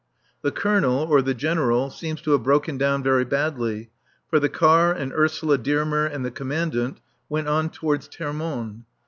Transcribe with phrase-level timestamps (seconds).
[0.41, 3.91] The Colonel (or the General) seems to have broken down very badly,
[4.27, 8.85] for the car and Ursula Dearmer and the Commandant went on towards Termonde.